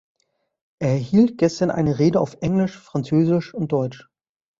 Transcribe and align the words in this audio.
Er 0.79 0.95
hielt 0.95 1.37
gestern 1.37 1.69
eine 1.69 1.99
Rede 1.99 2.19
auf 2.19 2.35
englisch, 2.41 2.75
französisch 2.75 3.53
und 3.53 3.71
deutsch. 3.71 4.09